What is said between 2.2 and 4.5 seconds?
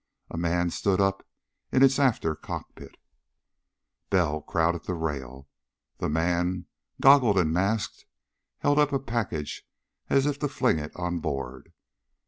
cockpit. Bell